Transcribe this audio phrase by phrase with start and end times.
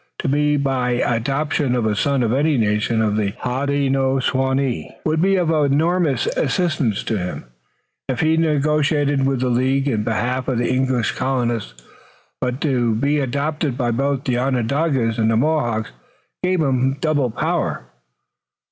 [0.17, 5.51] To be by adoption a son of any nation of the Hodenosaunee would be of
[5.51, 7.43] enormous assistance to him,
[8.09, 11.75] if he negotiated with the League in behalf of the English colonists.
[12.39, 15.91] But to be adopted by both Onondagas and Mohawks
[16.41, 17.83] gave him a double power.